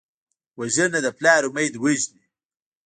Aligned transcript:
وژنه 0.59 0.99
د 1.05 1.07
پلار 1.17 1.41
امید 1.49 1.73
وژني 1.83 2.23